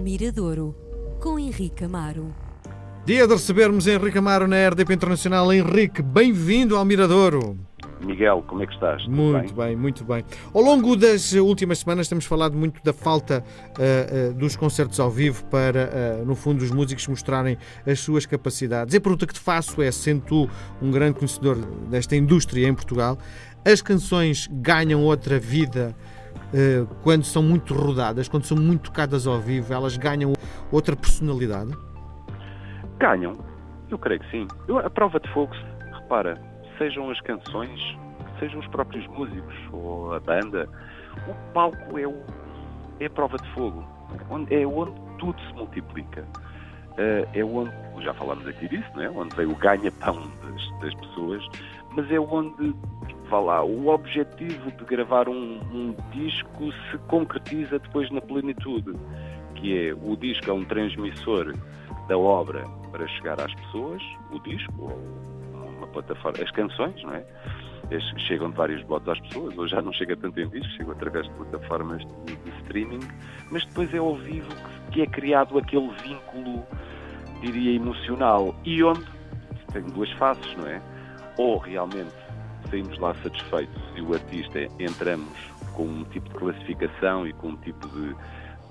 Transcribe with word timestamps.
Miradouro, 0.00 0.74
com 1.20 1.38
Henrique 1.38 1.84
Amaro. 1.84 2.34
Dia 3.04 3.26
de 3.26 3.34
recebermos 3.34 3.86
Henrique 3.86 4.16
Amaro 4.16 4.48
na 4.48 4.68
RDP 4.68 4.94
Internacional. 4.94 5.52
Henrique, 5.52 6.00
bem-vindo 6.00 6.74
ao 6.74 6.86
Miradouro. 6.86 7.58
Miguel, 8.00 8.42
como 8.46 8.62
é 8.62 8.66
que 8.66 8.72
estás? 8.72 9.02
Tudo 9.02 9.14
Muito 9.14 9.54
bem? 9.54 9.76
muito 9.76 10.04
bem. 10.04 10.24
Ao 10.54 10.62
longo 10.62 10.96
das 10.96 11.34
últimas 11.34 11.80
semanas 11.80 12.08
temos 12.08 12.24
falado 12.24 12.56
muito 12.56 12.82
da 12.82 12.94
falta 12.94 13.44
uh, 13.78 14.30
uh, 14.30 14.34
dos 14.34 14.56
concertos 14.56 14.98
ao 14.98 15.10
vivo 15.10 15.44
para, 15.44 15.90
uh, 16.22 16.24
no 16.24 16.34
fundo, 16.34 16.64
os 16.64 16.70
músicos 16.70 17.06
mostrarem 17.06 17.58
as 17.86 18.00
suas 18.00 18.24
capacidades. 18.24 18.94
E 18.94 18.96
a 18.96 19.00
pergunta 19.02 19.26
que 19.26 19.34
te 19.34 19.40
faço 19.40 19.82
é, 19.82 19.92
sendo 19.92 20.22
tu 20.22 20.50
um 20.80 20.90
grande 20.90 21.18
conhecedor 21.18 21.56
desta 21.90 22.16
indústria 22.16 22.66
em 22.66 22.74
Portugal, 22.74 23.18
as 23.66 23.82
canções 23.82 24.48
ganham 24.50 25.02
outra 25.02 25.38
vida 25.38 25.94
quando 27.02 27.24
são 27.24 27.42
muito 27.42 27.74
rodadas, 27.74 28.28
quando 28.28 28.44
são 28.44 28.56
muito 28.56 28.90
tocadas 28.90 29.26
ao 29.26 29.38
vivo, 29.38 29.72
elas 29.72 29.96
ganham 29.96 30.32
outra 30.70 30.96
personalidade? 30.96 31.72
Ganham, 32.98 33.32
eu 33.90 33.98
creio 33.98 34.20
que 34.20 34.30
sim. 34.30 34.46
Eu, 34.68 34.78
a 34.78 34.90
prova 34.90 35.18
de 35.20 35.32
fogo, 35.32 35.54
repara, 35.92 36.40
sejam 36.78 37.10
as 37.10 37.20
canções, 37.20 37.80
sejam 38.38 38.60
os 38.60 38.66
próprios 38.68 39.06
músicos 39.08 39.54
ou 39.72 40.14
a 40.14 40.20
banda, 40.20 40.68
o 41.28 41.52
palco 41.52 41.98
é, 41.98 42.06
o, 42.06 42.22
é 42.98 43.06
a 43.06 43.10
prova 43.10 43.36
de 43.36 43.48
fogo, 43.52 43.84
é 44.50 44.66
onde 44.66 44.92
tudo 45.18 45.40
se 45.42 45.52
multiplica. 45.54 46.24
Eh, 46.98 47.28
é 47.34 47.44
onde, 47.44 47.72
já 48.00 48.12
falámos 48.14 48.46
aqui 48.46 48.68
disso, 48.68 48.88
não 48.94 49.02
é? 49.02 49.10
onde 49.10 49.34
vem 49.36 49.46
o 49.46 49.54
ganha-pão 49.54 50.20
das, 50.42 50.80
das, 50.80 50.94
pessoas, 50.94 51.42
mas 51.94 52.10
é 52.10 52.18
onde, 52.18 52.74
vá 53.28 53.40
lá, 53.40 53.64
o 53.64 53.88
objetivo 53.88 54.70
de 54.72 54.84
gravar 54.84 55.28
um, 55.28 55.60
um 55.72 55.94
disco 56.12 56.72
se 56.90 56.98
concretiza 57.08 57.78
depois 57.78 58.10
na 58.10 58.20
plenitude, 58.20 58.94
que 59.54 59.88
é 59.88 59.94
o 59.94 60.16
disco 60.16 60.50
é 60.50 60.52
um 60.52 60.64
transmissor 60.64 61.54
da 62.08 62.18
obra 62.18 62.64
para 62.90 63.06
chegar 63.08 63.40
às 63.40 63.54
pessoas, 63.54 64.02
o 64.32 64.38
disco, 64.40 64.72
ou 64.82 65.20
plataforma, 65.90 66.42
as 66.42 66.50
canções, 66.50 67.02
não 67.02 67.14
é? 67.14 67.24
chegam 68.28 68.50
de 68.50 68.56
vários 68.56 68.84
modos 68.84 69.08
às 69.08 69.20
pessoas, 69.20 69.56
ou 69.58 69.66
já 69.66 69.82
não 69.82 69.92
chega 69.92 70.16
tanto 70.16 70.38
em 70.38 70.48
disco, 70.48 70.72
chegam 70.74 70.92
através 70.92 71.26
de 71.26 71.32
plataformas 71.32 72.06
de, 72.24 72.36
de, 72.36 72.50
streaming, 72.62 73.00
mas 73.50 73.64
depois 73.66 73.92
é 73.92 73.98
ao 73.98 74.14
vivo 74.14 74.48
que, 74.48 74.92
que, 74.92 75.02
é 75.02 75.06
criado 75.06 75.58
aquele 75.58 75.90
vínculo, 76.04 76.64
diria, 77.40 77.74
emocional, 77.74 78.54
e 78.64 78.82
onde 78.84 79.04
tem 79.72 79.82
duas 79.82 80.10
faces, 80.12 80.56
não 80.56 80.68
é? 80.68 80.80
Ou 81.36 81.58
realmente 81.58 82.14
saímos 82.70 82.98
lá 82.98 83.14
satisfeitos 83.22 83.82
e 83.96 84.00
o 84.00 84.14
artista 84.14 84.60
entramos 84.78 85.50
com 85.74 85.84
um 85.84 86.04
tipo 86.04 86.28
de 86.28 86.34
classificação 86.34 87.26
e 87.26 87.32
com 87.32 87.48
um 87.48 87.56
tipo 87.56 87.88
de, 87.88 88.14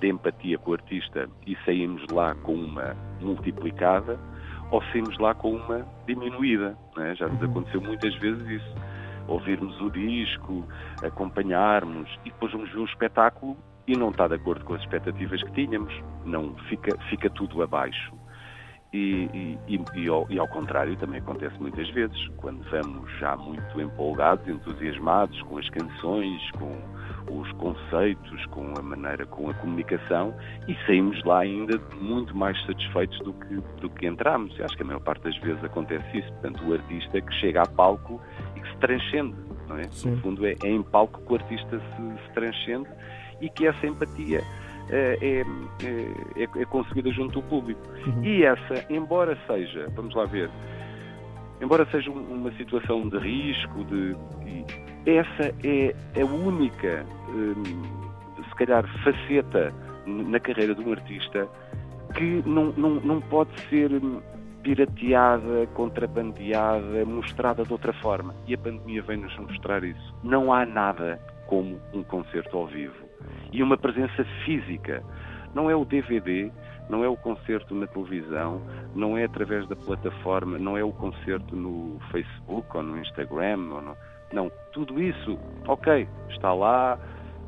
de 0.00 0.08
empatia 0.08 0.58
com 0.58 0.70
o 0.70 0.74
artista 0.74 1.28
e 1.46 1.56
saímos 1.64 2.04
lá 2.10 2.34
com 2.36 2.54
uma 2.54 2.96
multiplicada, 3.20 4.18
ou 4.70 4.82
saímos 4.84 5.18
lá 5.18 5.34
com 5.34 5.52
uma 5.52 5.86
diminuída. 6.06 6.76
É? 6.98 7.14
Já 7.14 7.28
nos 7.28 7.42
aconteceu 7.42 7.80
muitas 7.80 8.14
vezes 8.16 8.46
isso. 8.48 8.74
Ouvirmos 9.28 9.80
o 9.80 9.90
disco, 9.90 10.64
acompanharmos 11.02 12.08
e 12.24 12.30
depois 12.30 12.52
vamos 12.52 12.70
ver 12.70 12.78
um 12.78 12.84
espetáculo 12.84 13.56
e 13.86 13.96
não 13.96 14.10
está 14.10 14.28
de 14.28 14.34
acordo 14.34 14.64
com 14.64 14.74
as 14.74 14.80
expectativas 14.80 15.42
que 15.42 15.52
tínhamos. 15.52 15.92
Não, 16.24 16.54
fica, 16.68 16.96
fica 17.08 17.28
tudo 17.30 17.62
abaixo. 17.62 18.12
E, 18.92 19.56
e, 19.68 19.80
e, 19.94 20.08
ao, 20.08 20.26
e, 20.28 20.38
ao, 20.38 20.48
contrário 20.48 20.96
também 20.96 21.20
acontece 21.20 21.54
muitas 21.60 21.88
vezes, 21.90 22.28
quando 22.38 22.60
vamos 22.70 23.08
já 23.18 23.36
muito 23.36 23.80
empolgados, 23.80 24.48
entusiasmados 24.48 25.40
com 25.42 25.58
as 25.58 25.70
canções, 25.70 26.50
com 26.52 26.76
os 27.30 27.52
conceitos, 27.52 28.46
com 28.46 28.74
a 28.76 28.82
maneira, 28.82 29.24
com 29.26 29.48
a 29.48 29.54
comunicação 29.54 30.34
e 30.66 30.74
saímos 30.86 31.22
lá 31.24 31.40
ainda 31.40 31.78
muito 32.00 32.36
mais 32.36 32.60
satisfeitos 32.66 33.16
do 33.20 33.32
que, 33.32 33.54
do 33.80 33.90
que 33.90 34.06
entramos. 34.06 34.58
Eu 34.58 34.64
acho 34.64 34.76
que 34.76 34.82
a 34.82 34.86
maior 34.86 35.00
parte 35.00 35.22
das 35.22 35.36
vezes 35.38 35.62
acontece 35.62 36.18
isso. 36.18 36.32
Portanto, 36.32 36.64
o 36.66 36.72
artista 36.72 37.20
que 37.20 37.32
chega 37.34 37.62
a 37.62 37.66
palco 37.66 38.20
e 38.56 38.60
que 38.60 38.68
se 38.68 38.76
transcende, 38.78 39.36
não 39.68 39.76
é? 39.76 39.84
Sim. 39.84 40.10
No 40.10 40.16
fundo, 40.18 40.46
é, 40.46 40.56
é, 40.64 40.68
em 40.68 40.82
palco 40.82 41.20
que 41.24 41.32
o 41.32 41.36
artista 41.36 41.78
se, 41.78 42.26
se 42.26 42.32
transcende 42.34 42.88
e 43.40 43.48
que 43.48 43.66
essa 43.66 43.86
empatia 43.86 44.42
é, 44.90 45.18
é, 45.20 45.40
é, 46.42 46.62
é 46.62 46.64
conseguida 46.66 47.10
junto 47.12 47.40
do 47.40 47.42
público. 47.46 47.80
Uhum. 48.06 48.24
E 48.24 48.44
essa, 48.44 48.84
embora 48.90 49.38
seja, 49.46 49.86
vamos 49.94 50.14
lá 50.14 50.24
ver, 50.24 50.50
embora 51.60 51.86
seja 51.90 52.10
uma 52.10 52.50
situação 52.52 53.08
de 53.08 53.18
risco, 53.18 53.84
de, 53.84 54.16
essa 55.06 55.54
é 55.64 55.94
a 56.20 56.24
única, 56.24 57.06
hum, 57.28 57.82
se 58.48 58.54
calhar, 58.56 58.84
faceta 59.02 59.72
na 60.06 60.38
carreira 60.40 60.74
de 60.74 60.82
um 60.82 60.92
artista 60.92 61.48
que 62.14 62.42
não, 62.44 62.72
não, 62.72 62.94
não 62.96 63.20
pode 63.20 63.50
ser 63.68 63.92
hum, 63.92 64.20
pirateada, 64.62 65.66
contrabandeada, 65.74 67.04
mostrada 67.06 67.64
de 67.64 67.72
outra 67.72 67.92
forma. 67.94 68.34
E 68.46 68.54
a 68.54 68.58
pandemia 68.58 69.02
vem-nos 69.02 69.36
mostrar 69.38 69.82
isso. 69.84 70.14
Não 70.22 70.52
há 70.52 70.66
nada 70.66 71.18
como 71.46 71.80
um 71.92 72.02
concerto 72.02 72.56
ao 72.56 72.66
vivo. 72.66 73.09
E 73.52 73.62
uma 73.62 73.76
presença 73.76 74.24
física. 74.44 75.02
Não 75.54 75.68
é 75.68 75.74
o 75.74 75.84
DVD, 75.84 76.50
não 76.88 77.04
é 77.04 77.08
o 77.08 77.16
concerto 77.16 77.74
na 77.74 77.86
televisão, 77.86 78.62
não 78.94 79.18
é 79.18 79.24
através 79.24 79.66
da 79.68 79.76
plataforma, 79.76 80.58
não 80.58 80.76
é 80.76 80.84
o 80.84 80.92
concerto 80.92 81.56
no 81.56 81.98
Facebook 82.10 82.68
ou 82.76 82.82
no 82.82 82.98
Instagram. 82.98 83.58
Ou 83.72 83.82
no... 83.82 83.96
Não, 84.32 84.50
tudo 84.72 85.00
isso, 85.00 85.38
ok, 85.66 86.06
está 86.28 86.52
lá, 86.52 86.98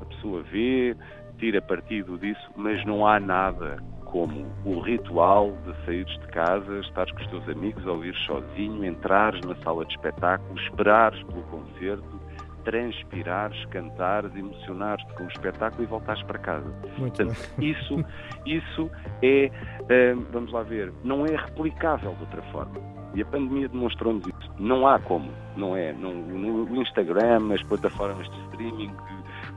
a 0.01 0.05
pessoa 0.05 0.43
vê, 0.43 0.97
tira 1.39 1.63
partido 1.63 2.19
disso, 2.19 2.51
mas 2.57 2.85
não 2.85 3.07
há 3.07 3.21
nada 3.21 3.79
como 4.13 4.47
o 4.67 4.79
ritual 4.81 5.53
de 5.65 5.87
saíres 5.87 6.13
de 6.21 6.27
casa, 6.29 6.81
estares 6.81 7.11
com 7.13 7.21
os 7.21 7.27
teus 7.29 7.49
amigos, 7.49 7.85
ouvir 7.87 8.15
sozinho, 8.27 8.85
entrares 8.85 9.41
na 9.41 9.55
sala 9.57 9.87
de 9.87 9.95
espetáculo, 9.95 10.59
esperares 10.61 11.21
pelo 11.25 11.43
concerto, 11.45 12.22
transpirares, 12.65 13.65
cantares, 13.67 14.35
emocionares-te 14.35 15.13
com 15.15 15.25
o 15.25 15.29
espetáculo 15.29 15.83
e 15.83 15.87
voltares 15.87 16.23
para 16.23 16.39
casa. 16.39 16.69
Muito 16.99 17.17
Portanto, 17.17 17.49
bem. 17.59 17.71
isso, 17.71 18.05
isso 18.47 18.91
é, 19.23 19.51
eh, 19.89 20.15
vamos 20.31 20.53
lá 20.53 20.63
ver, 20.63 20.93
não 21.05 21.25
é 21.27 21.37
replicável 21.37 22.15
de 22.15 22.21
outra 22.21 22.43
forma. 22.51 22.81
E 23.15 23.21
a 23.21 23.27
pandemia 23.27 23.69
demonstrou-nos 23.69 24.27
isso. 24.27 24.53
Não 24.59 24.87
há 24.87 24.99
como, 24.99 25.31
não 25.55 25.77
é? 25.77 25.93
No, 25.93 26.15
no 26.15 26.83
Instagram, 26.83 27.53
as 27.53 27.63
plataformas 27.65 28.29
de 28.31 28.41
streaming, 28.47 28.91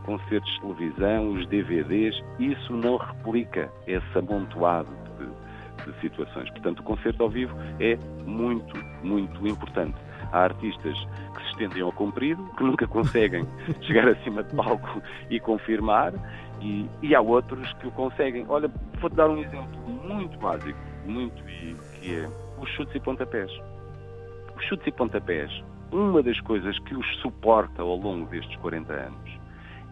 concertos 0.06 0.52
de 0.54 0.62
televisão, 0.62 1.30
os 1.32 1.48
DVDs, 1.48 2.16
isso 2.40 2.74
não 2.74 2.98
replica 2.98 3.72
esse 3.88 4.18
amontoado 4.18 4.90
de, 5.18 5.92
de 5.92 6.00
situações. 6.02 6.50
Portanto, 6.52 6.80
o 6.80 6.84
concerto 6.84 7.24
ao 7.24 7.30
vivo 7.30 7.56
é 7.80 7.98
muito, 8.26 8.76
muito 9.04 9.48
importante. 9.48 9.96
Há 10.32 10.44
artistas 10.44 10.98
estendem 11.56 11.82
ao 11.82 11.92
comprido, 11.92 12.44
que 12.58 12.64
nunca 12.64 12.88
conseguem 12.88 13.46
chegar 13.82 14.08
acima 14.08 14.44
de 14.44 14.56
palco 14.56 15.02
e 15.30 15.40
confirmar, 15.40 16.14
e, 16.62 16.88
e 17.02 17.16
há 17.16 17.22
outros 17.22 17.72
que 17.74 17.88
o 17.88 17.92
conseguem. 17.92 18.46
Olha, 18.48 18.70
vou-te 19.00 19.16
dar 19.16 19.30
um 19.30 19.40
exemplo 19.40 19.80
muito 19.88 20.38
básico, 20.38 20.80
muito 21.06 21.44
que 21.44 22.16
é 22.16 22.30
os 22.62 22.70
chutes 22.72 22.96
e 22.96 23.00
pontapés. 23.00 23.52
Os 24.56 24.64
chutes 24.66 24.88
e 24.88 24.92
pontapés, 24.92 25.52
uma 25.92 26.22
das 26.22 26.40
coisas 26.42 26.78
que 26.80 26.96
os 26.96 27.06
suporta 27.22 27.82
ao 27.82 27.96
longo 27.96 28.26
destes 28.30 28.56
40 28.58 28.94
anos 28.94 29.40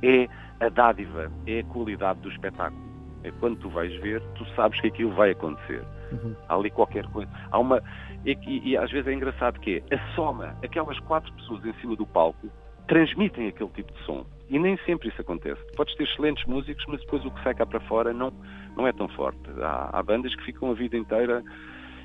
é 0.02 0.28
a 0.60 0.70
dádiva, 0.70 1.32
é 1.48 1.60
a 1.60 1.64
qualidade 1.66 2.20
do 2.20 2.30
espetáculo. 2.30 2.82
É 3.24 3.32
quando 3.40 3.58
tu 3.60 3.70
vais 3.70 3.94
ver, 4.02 4.22
tu 4.36 4.46
sabes 4.54 4.80
que 4.82 4.88
aquilo 4.88 5.14
vai 5.14 5.32
acontecer. 5.32 5.82
Uhum. 6.14 6.36
Há 6.48 6.56
ali 6.56 6.70
qualquer 6.70 7.06
coisa. 7.08 7.32
Há 7.52 7.60
uma. 7.60 7.82
E, 8.26 8.38
e, 8.48 8.70
e, 8.70 8.78
às 8.78 8.92
vezes 8.92 9.08
é 9.08 9.14
engraçado 9.14 9.60
que 9.60 9.84
é 9.90 9.96
a 9.96 10.16
soma, 10.16 10.56
aquelas 10.64 10.98
quatro 11.00 11.32
pessoas 11.34 11.66
em 11.66 11.74
cima 11.76 11.96
do 11.96 12.06
palco 12.06 12.50
transmitem 12.88 13.48
aquele 13.48 13.70
tipo 13.72 13.92
de 13.92 14.00
som. 14.06 14.26
E 14.50 14.60
nem 14.60 14.78
sempre 14.86 15.10
isso 15.10 15.22
acontece. 15.22 15.62
Podes 15.76 15.96
ter 15.96 16.04
excelentes 16.04 16.46
músicos, 16.46 16.84
mas 16.88 17.00
depois 17.02 17.26
o 17.26 17.32
que 17.32 17.44
sai 17.44 17.54
cá 17.56 17.66
para 17.66 17.80
fora 17.82 18.14
não, 18.14 18.32
não 18.76 18.86
é 18.86 18.92
tão 18.92 19.08
forte. 19.10 19.40
Há, 19.62 19.90
há 19.98 20.04
bandas 20.04 20.36
que 20.36 20.44
ficam 20.44 20.72
a 20.72 20.74
vida 20.74 20.98
inteira 20.98 21.44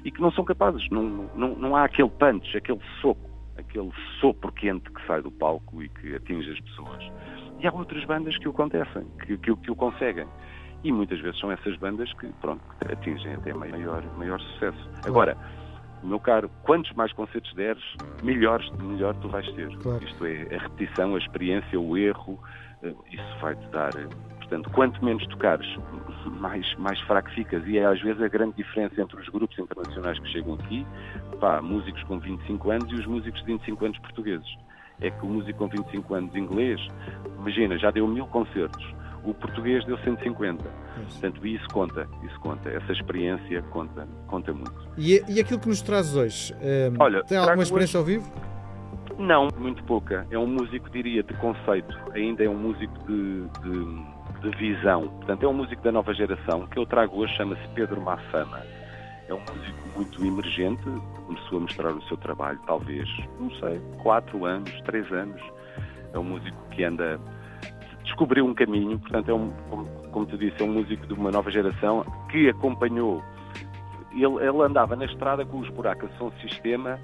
e 0.05 0.10
que 0.10 0.20
não 0.20 0.31
são 0.32 0.44
capazes. 0.44 0.88
Não, 0.90 1.02
não, 1.34 1.55
não 1.56 1.76
há 1.76 1.84
aquele 1.84 2.10
punch, 2.10 2.56
aquele 2.56 2.81
soco, 3.00 3.28
aquele 3.56 3.90
sopro 4.20 4.52
quente 4.52 4.90
que 4.90 5.06
sai 5.06 5.20
do 5.20 5.31
palco 5.31 5.82
e 5.82 5.88
que 5.88 6.14
atinge 6.14 6.50
as 6.50 6.60
pessoas. 6.60 7.10
E 7.60 7.66
há 7.66 7.72
outras 7.72 8.05
bandas 8.05 8.37
que 8.38 8.46
o 8.46 8.52
acontecem, 8.52 9.05
que, 9.26 9.37
que, 9.37 9.56
que 9.56 9.70
o 9.70 9.76
conseguem. 9.76 10.26
E 10.84 10.92
muitas 10.92 11.20
vezes 11.20 11.38
são 11.40 11.50
essas 11.50 11.76
bandas 11.76 12.12
que, 12.14 12.28
pronto, 12.40 12.62
atingem 12.90 13.34
até 13.34 13.52
maior, 13.52 14.02
maior 14.16 14.40
sucesso. 14.40 14.90
Agora, 15.04 15.36
meu 16.02 16.20
caro, 16.20 16.48
quantos 16.62 16.92
mais 16.92 17.12
concertos 17.12 17.52
deres, 17.54 17.82
melhores, 18.22 18.70
melhor 18.78 19.14
tu 19.16 19.28
vais 19.28 19.50
ter. 19.52 19.69
Claro. 19.78 20.04
Isto 20.04 20.25
é, 20.25 20.54
a 20.54 20.58
repetição, 20.62 21.14
a 21.16 21.19
experiência, 21.19 21.80
o 21.80 21.96
erro, 21.96 22.38
eh, 22.82 22.94
isso 23.10 23.38
vai-te 23.40 23.66
dar 23.70 23.96
eh, 23.96 24.06
Portanto, 24.48 24.70
quanto 24.70 25.04
menos 25.04 25.26
tocares, 25.26 25.66
mais, 26.40 26.75
mais 26.76 26.98
fraco 27.02 27.31
ficas. 27.31 27.62
E 27.66 27.76
é 27.76 27.84
às 27.84 28.00
vezes 28.00 28.22
a 28.22 28.28
grande 28.28 28.56
diferença 28.56 29.00
entre 29.00 29.20
os 29.20 29.28
grupos 29.28 29.58
internacionais 29.58 30.19
que 30.19 30.28
chegam 30.28 30.54
aqui, 30.54 30.86
pá, 31.38 31.60
músicos 31.60 32.02
com 32.04 32.19
25 32.19 32.70
anos 32.70 32.90
e 32.90 32.94
os 32.94 33.06
músicos 33.06 33.40
de 33.40 33.46
25 33.46 33.84
anos 33.84 33.98
portugueses. 33.98 34.48
É 35.00 35.10
que 35.10 35.24
o 35.24 35.28
músico 35.28 35.58
com 35.58 35.69
25 35.69 36.14
anos 36.14 36.34
inglês, 36.34 36.81
imagina, 37.38 37.78
já 37.78 37.90
deu 37.90 38.08
mil 38.08 38.26
concertos. 38.26 38.82
O 39.25 39.35
português 39.35 39.85
deu 39.85 39.99
150. 39.99 40.65
Portanto, 41.11 41.47
isso 41.47 41.67
conta, 41.69 42.09
isso 42.25 42.41
conta. 42.41 42.69
Essa 42.70 42.93
experiência 42.93 43.62
conta, 43.70 44.06
conta 44.26 44.53
muito. 44.53 44.88
E, 44.97 45.23
e 45.29 45.41
aquilo 45.41 45.59
que 45.59 45.69
nos 45.69 45.82
traz 45.82 46.17
hoje, 46.17 46.55
eh, 46.61 46.91
Olha, 46.99 47.23
tem 47.25 47.37
alguma 47.37 47.62
experiência 47.62 47.99
ao 47.99 48.05
vivo? 48.05 48.31
Não, 49.19 49.49
muito 49.59 49.82
pouca. 49.85 50.26
É 50.31 50.38
um 50.38 50.47
músico, 50.47 50.88
diria, 50.91 51.23
de 51.25 51.35
conceito. 51.35 51.99
Ainda 52.15 52.44
é 52.44 52.49
um 52.49 52.56
músico 52.56 52.94
de, 53.06 53.43
de, 53.61 54.49
de 54.49 54.56
visão. 54.56 55.09
Portanto, 55.09 55.43
é 55.43 55.49
um 55.49 55.53
músico 55.53 55.82
da 55.82 55.91
nova 55.91 56.15
geração. 56.15 56.67
que 56.69 56.79
eu 56.79 56.87
trago 56.87 57.19
hoje 57.19 57.35
chama-se 57.37 57.67
Pedro 57.75 58.00
Massama. 58.00 58.62
É 59.29 59.35
um 59.35 59.41
músico 59.41 59.88
muito 59.97 60.25
emergente. 60.25 60.85
Começou 61.26 61.59
a 61.59 61.61
mostrar 61.62 61.93
o 61.93 62.03
seu 62.05 62.17
trabalho, 62.17 62.59
talvez, 62.67 63.09
não 63.41 63.50
sei, 63.56 63.81
quatro 64.03 64.44
anos, 64.44 64.70
três 64.82 65.11
anos. 65.12 65.43
É 66.12 66.19
um 66.19 66.25
músico 66.25 66.56
que 66.70 66.85
anda 66.85 67.20
descobriu 68.08 68.44
um 68.44 68.55
caminho, 68.55 68.99
portanto 68.99 69.31
é 69.31 69.34
um, 69.34 69.52
como, 70.10 70.26
te 70.26 70.37
disse, 70.37 70.60
é 70.60 70.64
um 70.64 70.72
músico 70.72 71.06
de 71.06 71.12
uma 71.12 71.31
nova 71.31 71.50
geração 71.50 72.05
que 72.31 72.49
acompanhou. 72.49 73.22
Ele, 74.12 74.44
ele 74.44 74.62
andava 74.62 74.96
na 74.96 75.05
estrada 75.05 75.44
com 75.44 75.58
os 75.58 75.69
buracos 75.70 76.10
som 76.19 76.32
sistema 76.40 76.99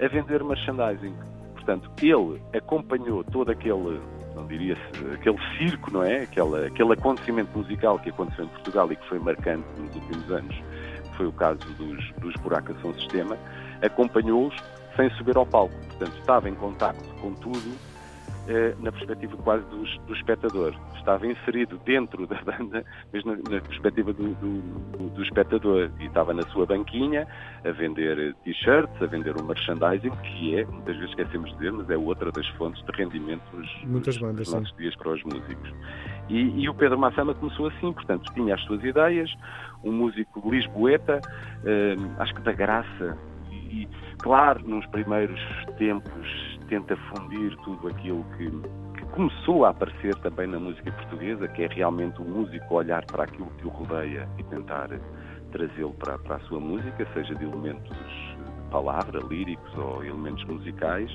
a 0.00 0.08
vender 0.08 0.42
merchandising. 0.44 1.14
Portanto, 1.54 1.90
ele 2.02 2.42
acompanhou 2.54 3.24
todo 3.24 3.50
aquele, 3.50 4.00
não 4.34 4.46
diria 4.46 4.76
aquele 5.14 5.38
circo, 5.56 5.92
não 5.92 6.02
é? 6.02 6.22
Aquele, 6.22 6.66
aquele 6.66 6.92
acontecimento 6.92 7.56
musical 7.56 7.98
que 7.98 8.10
aconteceu 8.10 8.44
em 8.44 8.48
Portugal 8.48 8.90
e 8.92 8.96
que 8.96 9.08
foi 9.08 9.18
marcante 9.18 9.66
nos 9.78 9.94
últimos 9.94 10.30
anos, 10.30 10.56
foi 11.16 11.26
o 11.26 11.32
caso 11.32 11.60
dos, 11.74 12.12
dos 12.14 12.34
buracos 12.42 12.78
som 12.80 12.92
sistema, 12.94 13.36
acompanhou-os 13.82 14.54
sem 14.96 15.08
subir 15.10 15.36
ao 15.36 15.46
palco. 15.46 15.74
Portanto, 15.86 16.18
estava 16.18 16.48
em 16.48 16.54
contacto 16.54 17.08
com 17.20 17.32
tudo 17.34 17.78
na 18.80 18.90
perspectiva 18.90 19.36
quase 19.38 19.64
do, 19.66 19.84
do, 20.06 20.14
espectador. 20.14 20.74
Estava 20.96 21.26
inserido 21.26 21.78
dentro 21.84 22.26
da 22.26 22.40
banda, 22.42 22.84
mas 23.12 23.24
na, 23.24 23.36
na 23.36 23.60
perspectiva 23.60 24.12
do, 24.12 24.34
do, 24.34 25.10
do, 25.10 25.22
espectador. 25.22 25.90
E 26.00 26.06
estava 26.06 26.32
na 26.32 26.42
sua 26.48 26.64
banquinha 26.64 27.26
a 27.64 27.70
vender 27.70 28.34
t-shirts, 28.44 29.02
a 29.02 29.06
vender 29.06 29.36
o 29.36 29.44
merchandising, 29.44 30.10
que 30.22 30.58
é, 30.58 30.64
muitas 30.64 30.96
vezes 30.96 31.10
esquecemos 31.10 31.50
de 31.50 31.56
dizer, 31.56 31.72
mas 31.72 31.90
é 31.90 31.96
outra 31.96 32.32
das 32.32 32.46
fontes 32.50 32.82
de 32.84 32.92
rendimento 32.92 33.42
dos, 33.54 33.84
Muitas 33.84 34.16
bandas, 34.16 34.50
nossos 34.50 34.76
dias 34.76 34.96
para 34.96 35.10
os 35.10 35.22
músicos. 35.24 35.72
E, 36.28 36.62
e, 36.62 36.68
o 36.68 36.74
Pedro 36.74 36.98
Massama 36.98 37.34
começou 37.34 37.68
assim, 37.68 37.92
portanto, 37.92 38.32
tinha 38.34 38.54
as 38.54 38.60
suas 38.62 38.82
ideias, 38.84 39.30
um 39.82 39.92
músico 39.92 40.50
lisboeta, 40.50 41.20
eh, 41.64 41.96
acho 42.18 42.34
que 42.34 42.42
da 42.42 42.52
graça, 42.52 43.16
e, 43.50 43.88
claro, 44.18 44.66
nos 44.66 44.84
primeiros 44.86 45.40
tempos 45.78 46.57
tenta 46.68 46.96
fundir 46.96 47.56
tudo 47.58 47.88
aquilo 47.88 48.24
que, 48.36 48.50
que, 48.98 49.06
começou 49.12 49.64
a 49.64 49.70
aparecer 49.70 50.14
também 50.16 50.46
na 50.46 50.58
música 50.58 50.92
portuguesa, 50.92 51.48
que 51.48 51.64
é 51.64 51.66
realmente 51.66 52.20
o 52.20 52.24
músico 52.24 52.74
olhar 52.74 53.04
para 53.06 53.24
aquilo 53.24 53.50
que 53.58 53.66
o 53.66 53.70
rodeia 53.70 54.28
e 54.38 54.44
tentar 54.44 54.88
trazê-lo 55.50 55.94
para, 55.94 56.18
para 56.18 56.36
a 56.36 56.40
sua 56.40 56.60
música, 56.60 57.06
seja 57.14 57.34
de 57.34 57.44
elementos 57.44 57.96
de 57.96 58.70
palavra, 58.70 59.20
líricos 59.28 59.76
ou 59.76 60.04
elementos 60.04 60.44
musicais, 60.44 61.10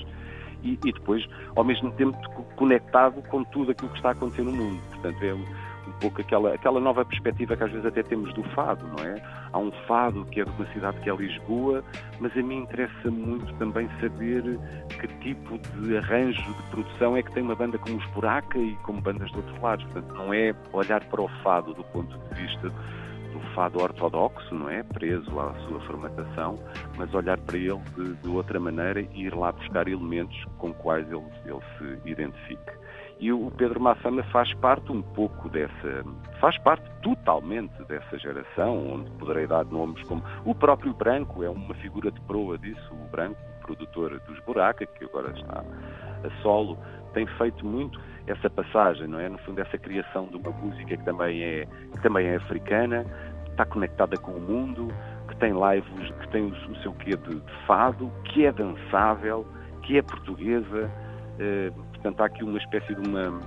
e, 0.64 0.80
e, 0.86 0.94
depois, 0.94 1.26
ao 1.56 1.64
mesmo 1.64 1.92
tempo, 1.94 2.18
conectado 2.56 3.22
com 3.24 3.44
tudo 3.44 3.72
aquilo 3.72 3.90
que 3.90 3.98
está 3.98 4.10
a 4.10 4.12
acontecer 4.14 4.44
no 4.44 4.52
mundo. 4.52 4.82
Portanto, 4.92 5.24
é 5.24 5.34
um 5.34 5.92
pouco 6.00 6.22
aquela, 6.22 6.54
aquela 6.54 6.80
nova 6.80 7.04
perspectiva 7.04 7.56
que 7.56 7.64
às 7.64 7.72
vezes 7.72 7.86
até 7.86 8.02
temos 8.02 8.34
do 8.34 8.44
fado, 8.56 8.88
não 8.88 9.04
é? 9.04 9.22
Há 9.54 9.60
um 9.60 9.72
fado 9.88 10.26
que 10.26 10.42
é 10.42 10.44
de 10.44 10.52
uma 10.52 10.66
cidade 10.74 11.00
que 11.02 11.10
é 11.10 11.16
Lisboa, 11.16 11.84
mas 12.20 12.36
a 12.36 12.42
mim 12.42 12.58
interessa 12.64 13.12
muito 13.12 13.54
também 13.56 13.88
saber 14.02 14.44
que 14.90 15.08
tipo 15.22 15.60
de 15.80 15.96
arranjo 15.96 16.42
de 16.42 16.64
produção 16.72 17.16
é 17.16 17.22
que 17.22 17.32
tem 17.34 17.44
uma 17.44 17.56
banda 17.56 17.78
como 17.78 17.98
os 17.98 18.06
Buraca 18.08 18.58
e 18.58 18.76
como 18.78 19.00
bandas 19.00 19.30
de 19.32 19.38
outros 19.38 19.62
lados. 19.62 19.86
Portanto, 19.86 20.14
não 20.16 20.34
é 20.34 20.56
olhar 20.74 21.04
para 21.06 21.22
o 21.22 21.28
fado 21.44 21.74
do 21.76 21.84
ponto 21.86 22.18
de 22.18 22.42
vista 22.42 22.68
do 22.70 23.40
fado 23.54 23.82
ortodoxo, 23.82 24.56
não 24.56 24.70
é? 24.70 24.82
Preso 24.82 25.40
à 25.40 25.54
sua 25.68 25.80
formatação, 25.82 26.58
mas 26.98 27.14
olhar 27.14 27.38
para 27.40 27.58
ele 27.58 27.82
de, 27.96 28.14
de 28.16 28.28
outra 28.30 28.60
maneira 28.60 29.02
e 29.02 29.26
ir 29.26 29.36
lá 29.36 29.52
buscar 29.52 29.88
elementos 29.88 30.46
com 30.58 30.74
quais 30.74 31.08
ele, 31.12 31.26
ele 31.46 31.62
se 31.78 32.10
identifique. 32.10 32.84
E 33.20 33.32
o 33.32 33.52
Pedro 33.52 33.80
Massama 33.80 34.24
faz 34.24 34.54
parte 34.56 34.92
um 34.92 35.02
pouco 35.02 35.48
dessa, 35.50 36.04
faz 36.40 36.58
parte 36.58 36.84
totalmente 37.02 37.82
dessa 37.86 38.18
geração, 38.18 38.96
onde 38.96 39.10
poderei 39.12 39.48
dar 39.48 39.66
nomes 39.66 40.02
como 40.04 40.22
o 40.44 40.54
próprio 40.54 40.94
Branco, 40.94 41.44
é 41.44 41.50
uma 41.50 41.74
figura 41.76 42.12
de 42.12 42.20
proa 42.22 42.58
disso, 42.58 42.94
o 42.94 43.10
Branco, 43.10 43.38
produtor 43.62 44.20
dos 44.28 44.40
Buraca, 44.42 44.86
que 44.86 45.06
agora 45.06 45.32
está 45.32 45.64
a 46.24 46.42
solo, 46.42 46.78
tem 47.14 47.26
feito 47.38 47.66
muito 47.66 48.00
essa 48.28 48.50
passagem, 48.50 49.08
não 49.08 49.20
é? 49.20 49.30
No 49.30 49.38
fundo, 49.40 49.60
essa 49.62 49.78
criação 49.78 50.28
de 50.28 50.38
uma 50.38 50.52
música 50.52 50.98
que 50.98 51.04
também 51.04 51.44
é, 51.44 51.66
que 51.66 52.02
também 52.02 52.28
é 52.28 52.36
africana, 52.36 53.06
está 53.50 53.66
conectada 53.66 54.18
com 54.18 54.32
o 54.32 54.42
mundo, 54.42 54.88
que 55.28 55.36
tem 55.38 55.54
lives, 55.54 56.12
que 56.20 56.28
tem 56.30 56.44
o, 56.44 56.48
o 56.50 56.76
seu 56.82 56.94
quê 56.94 57.12
de, 57.16 57.36
de 57.40 57.66
fado, 57.66 58.12
que 58.26 58.46
é 58.46 58.52
dançável, 58.52 59.46
que 59.84 59.98
é 59.98 60.02
portuguesa. 60.02 60.92
Eh, 61.40 61.72
Portanto, 62.04 62.20
há 62.20 62.26
aqui 62.26 62.44
uma 62.44 62.58
espécie 62.58 62.94
de 62.94 63.10
uma, 63.10 63.40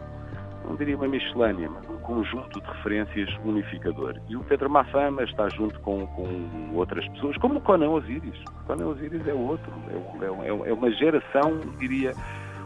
não 0.64 0.76
diria 0.76 0.96
uma 0.96 1.06
miscelânea, 1.06 1.68
mas 1.68 1.86
um 1.90 1.98
conjunto 1.98 2.58
de 2.58 2.66
referências 2.66 3.28
unificador. 3.44 4.14
E 4.30 4.36
o 4.36 4.42
Pedro 4.44 4.70
Massama 4.70 5.22
está 5.24 5.46
junto 5.50 5.78
com, 5.80 6.06
com 6.06 6.70
outras 6.74 7.06
pessoas, 7.08 7.36
como 7.36 7.58
o 7.58 7.60
Conan 7.60 7.90
Osiris. 7.90 8.38
O 8.62 8.66
Conan 8.66 8.86
Osiris 8.86 9.28
é 9.28 9.34
outro, 9.34 9.70
é, 9.90 10.46
é, 10.46 10.70
é 10.70 10.72
uma 10.72 10.90
geração, 10.92 11.60
diria, 11.78 12.14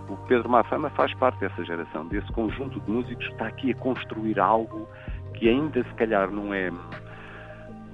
o 0.08 0.16
Pedro 0.28 0.48
Massama 0.48 0.90
faz 0.90 1.12
parte 1.14 1.40
dessa 1.40 1.64
geração, 1.64 2.06
desse 2.06 2.30
conjunto 2.32 2.78
de 2.78 2.88
músicos 2.88 3.26
que 3.26 3.32
está 3.32 3.48
aqui 3.48 3.72
a 3.72 3.74
construir 3.74 4.38
algo 4.38 4.88
que 5.34 5.48
ainda 5.48 5.82
se 5.82 5.94
calhar 5.94 6.30
não 6.30 6.54
é 6.54 6.70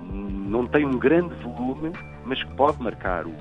não 0.09 0.67
tem 0.67 0.85
um 0.85 0.99
grande 0.99 1.35
volume, 1.43 1.93
mas 2.25 2.43
que 2.43 2.55
pode 2.55 2.81
marcar 2.81 3.27
o 3.27 3.33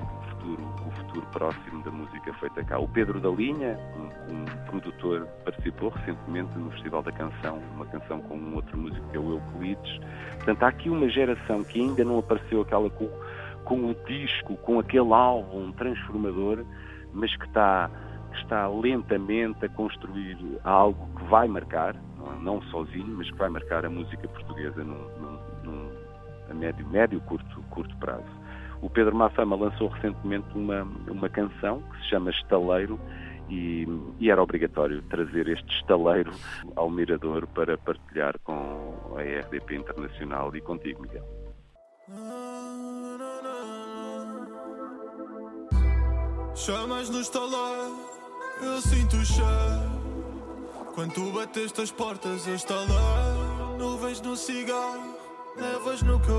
futuro, 0.46 0.62
o 0.86 0.90
futuro 0.92 1.26
próximo 1.32 1.82
da 1.82 1.90
música 1.90 2.32
feita 2.34 2.62
cá. 2.64 2.78
O 2.78 2.86
Pedro 2.88 3.20
da 3.20 3.28
Linha, 3.28 3.76
um, 3.96 4.32
um, 4.32 4.44
produtor, 4.66 5.26
participou 5.44 5.88
recentemente 5.88 6.56
no 6.56 6.70
Festival 6.70 7.02
da 7.02 7.12
Canção, 7.12 7.58
uma 7.74 7.86
canção 7.86 8.20
com 8.20 8.36
um 8.36 8.54
outro 8.54 8.78
músico 8.78 9.08
que 9.10 9.16
é 9.16 9.20
o 9.20 9.32
Euclides. 9.32 10.00
Portanto, 10.36 10.62
há 10.62 10.68
aqui 10.68 10.88
uma 10.88 11.08
geração 11.08 11.64
que 11.64 11.80
ainda 11.80 12.04
não 12.04 12.18
apareceu 12.18 12.60
aquela 12.60 12.88
com, 12.90 13.08
com 13.64 13.90
o 13.90 13.94
disco, 14.06 14.56
com 14.58 14.78
aquele 14.78 15.12
álbum 15.12 15.72
transformador, 15.72 16.64
mas 17.12 17.34
que 17.36 17.46
está, 17.46 17.90
que 18.30 18.38
está 18.38 18.68
lentamente 18.68 19.64
a 19.64 19.68
construir 19.68 20.38
algo 20.62 21.08
que 21.16 21.24
vai 21.24 21.48
marcar, 21.48 21.96
não, 22.16 22.40
não 22.40 22.62
sozinho, 22.62 23.16
mas 23.16 23.30
que 23.30 23.36
vai 23.36 23.48
marcar 23.48 23.84
a 23.84 23.90
música 23.90 24.28
portuguesa 24.28 24.84
num, 24.84 25.08
num, 25.18 25.38
num 25.64 26.06
a 26.48 26.54
médio, 26.54 26.86
médio 26.86 27.20
curto, 27.22 27.60
curto 27.70 27.96
prazo. 27.96 28.45
O 28.82 28.90
Pedro 28.90 29.14
Massama 29.16 29.56
lançou 29.56 29.88
recentemente 29.88 30.46
uma, 30.54 30.82
uma 31.08 31.28
canção 31.28 31.82
que 31.82 31.98
se 32.02 32.10
chama 32.10 32.30
Estaleiro 32.30 33.00
e, 33.48 33.86
e, 34.18 34.30
era 34.30 34.42
obrigatório 34.42 35.02
trazer 35.02 35.48
este 35.48 35.72
estaleiro 35.76 36.32
ao 36.74 36.90
Mirador 36.90 37.46
para 37.46 37.78
partilhar 37.78 38.36
com 38.40 39.14
a 39.16 39.22
RDP 39.22 39.76
Internacional 39.76 40.54
e 40.56 40.60
contigo, 40.60 41.02
Miguel. 41.02 41.24
Chamas 46.54 47.10
no 47.10 47.20
estaleiro, 47.20 47.96
eu 48.62 48.80
sinto 48.80 49.16
o 49.16 49.24
cheiro. 49.24 49.96
Quando 50.94 51.12
tu 51.12 51.30
bateste 51.30 51.82
as 51.82 51.92
portas, 51.92 52.46
eu 52.48 52.54
estalei. 52.54 52.96
Nuvens 53.78 54.20
no 54.22 54.34
cigarro, 54.34 55.14
levas 55.56 56.02
no 56.02 56.18
que 56.18 56.30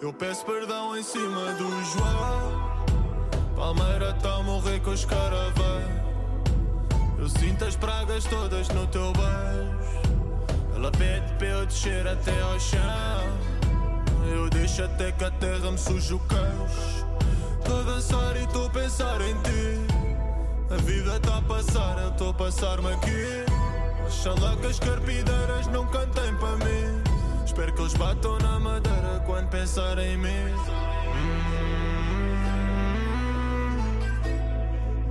eu 0.00 0.12
peço 0.12 0.44
perdão 0.46 0.96
em 0.96 1.02
cima 1.02 1.52
do 1.52 1.84
João. 1.84 2.80
Palmeira 3.54 4.14
tá 4.14 4.36
a 4.36 4.42
morrer 4.42 4.80
com 4.80 4.90
os 4.90 5.04
caravãs. 5.04 5.84
Eu 7.18 7.28
sinto 7.28 7.64
as 7.66 7.76
pragas 7.76 8.24
todas 8.24 8.68
no 8.68 8.86
teu 8.86 9.12
beijo. 9.12 10.74
Ela 10.74 10.90
pede 10.90 11.34
para 11.34 11.46
eu 11.46 11.66
descer 11.66 12.06
até 12.06 12.40
ao 12.40 12.58
chão. 12.58 12.80
Eu 14.32 14.48
deixo 14.48 14.82
até 14.82 15.12
que 15.12 15.24
a 15.24 15.30
terra 15.32 15.70
me 15.70 15.78
suja 15.78 16.14
o 16.14 16.20
queixo. 16.20 17.06
Tô 17.64 17.76
a 17.76 17.82
dançar 17.82 18.36
e 18.36 18.46
tô 18.46 18.64
a 18.66 18.70
pensar 18.70 19.20
em 19.20 19.34
ti. 19.42 19.86
A 20.70 20.76
vida 20.76 21.20
tá 21.20 21.38
a 21.38 21.42
passar, 21.42 21.98
eu 21.98 22.10
tô 22.12 22.30
a 22.30 22.34
passar-me 22.34 22.90
aqui. 22.92 23.44
Oxalá 24.06 24.56
que 24.56 24.80
carpideiras 24.80 25.29
Espero 27.60 27.74
que 27.74 27.82
eles 27.82 27.92
batam 27.92 28.38
na 28.38 28.58
madeira 28.58 29.22
quando 29.26 29.48
pensar 29.50 29.98
em 29.98 30.16
mim. 30.16 30.30
Hum, 31.12 31.44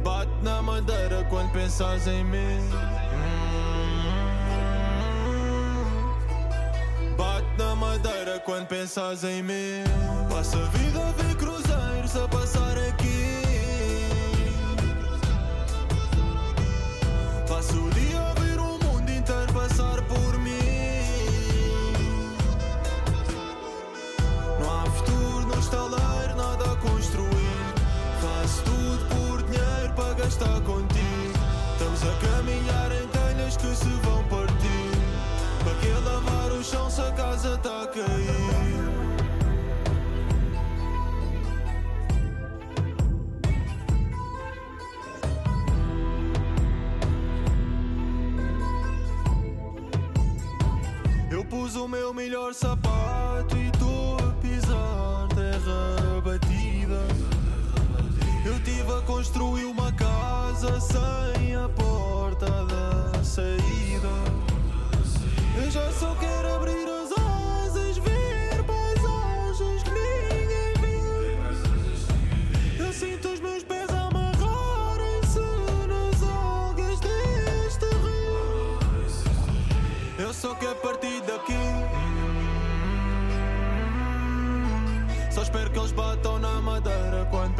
bate 0.04 0.32
na 0.42 0.60
madeira 0.60 1.24
quando 1.30 1.52
pensas 1.52 2.08
em 2.08 2.24
mim. 2.24 2.58
Hum, 5.38 7.16
bate 7.16 7.46
na 7.60 7.76
madeira 7.76 8.40
quando 8.40 8.66
pensas 8.66 9.24
em 9.24 9.44
mim. 9.44 9.84
Passa 10.28 10.58
a 10.58 10.66
vida 10.76 11.08
a 11.08 11.12
ver 11.22 11.36
cruzeiros 11.36 11.69
construir 59.20 59.66
uma 59.66 59.92
casa 59.92 60.80
sem 60.80 61.54
a 61.54 61.68
porta 61.68 62.46
da 62.46 63.22
saída. 63.22 64.08
Eu 65.58 65.70
já 65.70 65.92
só 65.92 66.16
quero 66.16 66.56
abrir 66.56 66.88
as 66.88 67.12
asas, 67.12 67.98
ver 67.98 68.64
paisagens 68.64 69.84
que 69.84 69.92
ninguém 69.92 70.74
vê. 70.80 71.38
Eu 72.82 72.94
sinto 72.94 73.28
os 73.28 73.42
meus 73.42 73.62
pés 73.62 73.90
amarrarem-se 73.90 75.42
nas 75.90 76.24
algas 76.24 77.00
deste 77.02 77.86
rio. 78.06 78.80
Eu 80.18 80.34
só 80.34 80.56
quero 80.56 80.78
partir 80.78 81.22
daqui. 81.24 81.60
Só 85.30 85.42
espero 85.42 85.70
que 85.72 85.78
eles 85.78 85.92
batam 85.92 86.39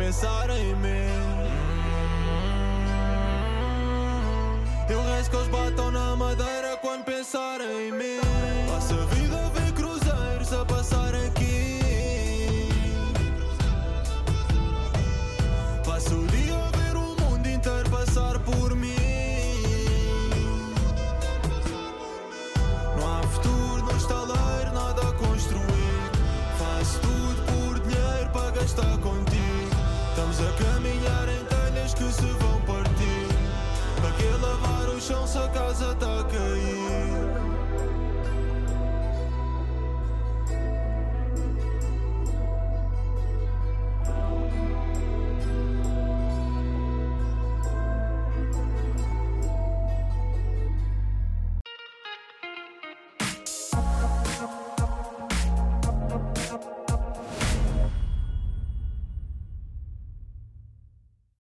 pensarem 0.10 0.72
em 0.72 0.76
mim. 0.76 1.10
Eu 4.90 5.04
rezo 5.04 5.30
que 5.30 5.36
eles 5.36 5.48
batam 5.50 5.92
na 5.92 6.16
madeira 6.16 6.78
quando 6.82 7.04
pensarem 7.04 7.90
em 7.90 7.92
mim. 7.92 8.29